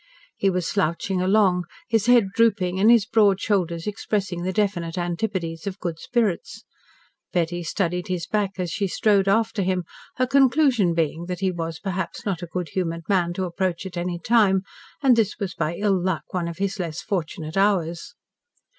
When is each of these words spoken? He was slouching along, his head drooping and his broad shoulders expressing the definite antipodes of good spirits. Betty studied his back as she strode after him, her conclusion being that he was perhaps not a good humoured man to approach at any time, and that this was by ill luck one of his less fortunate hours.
He 0.35 0.49
was 0.49 0.67
slouching 0.67 1.21
along, 1.21 1.65
his 1.87 2.07
head 2.07 2.29
drooping 2.33 2.79
and 2.79 2.89
his 2.89 3.05
broad 3.05 3.39
shoulders 3.39 3.85
expressing 3.85 4.41
the 4.41 4.51
definite 4.51 4.97
antipodes 4.97 5.67
of 5.67 5.77
good 5.77 5.99
spirits. 5.99 6.63
Betty 7.33 7.61
studied 7.61 8.07
his 8.07 8.25
back 8.25 8.53
as 8.57 8.71
she 8.71 8.87
strode 8.87 9.27
after 9.27 9.61
him, 9.61 9.83
her 10.15 10.25
conclusion 10.25 10.95
being 10.95 11.25
that 11.27 11.41
he 11.41 11.51
was 11.51 11.77
perhaps 11.77 12.25
not 12.25 12.41
a 12.41 12.47
good 12.51 12.69
humoured 12.69 13.07
man 13.07 13.31
to 13.33 13.43
approach 13.45 13.85
at 13.85 13.95
any 13.95 14.17
time, 14.17 14.63
and 15.03 15.15
that 15.17 15.21
this 15.21 15.35
was 15.37 15.53
by 15.53 15.75
ill 15.75 16.01
luck 16.03 16.23
one 16.31 16.47
of 16.47 16.57
his 16.57 16.79
less 16.79 17.03
fortunate 17.03 17.55
hours. 17.55 18.15